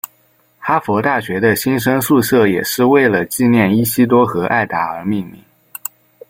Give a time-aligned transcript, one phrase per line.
[0.57, 5.39] 哈佛大学的新生宿舍也是为了纪念伊西多和艾达而命名。